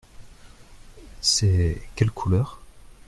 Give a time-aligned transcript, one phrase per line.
[1.21, 2.59] C’est quelle couleur?